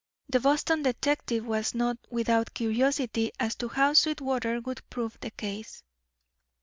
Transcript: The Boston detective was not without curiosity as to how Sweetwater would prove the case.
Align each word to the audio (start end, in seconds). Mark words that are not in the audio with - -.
The 0.29 0.39
Boston 0.39 0.81
detective 0.81 1.45
was 1.45 1.75
not 1.75 1.95
without 2.09 2.55
curiosity 2.55 3.31
as 3.39 3.53
to 3.57 3.67
how 3.69 3.93
Sweetwater 3.93 4.59
would 4.61 4.81
prove 4.89 5.15
the 5.21 5.29
case. 5.29 5.83